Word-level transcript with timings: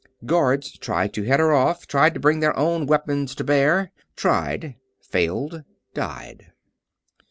Guards 0.25 0.79
tried 0.79 1.13
to 1.13 1.21
head 1.25 1.39
her 1.39 1.53
off; 1.53 1.85
tried 1.85 2.15
to 2.15 2.19
bring 2.19 2.39
their 2.39 2.57
own 2.57 2.87
weapons 2.87 3.35
to 3.35 3.43
bear. 3.43 3.91
Tried 4.15 4.73
failed 4.99 5.61
died. 5.93 6.53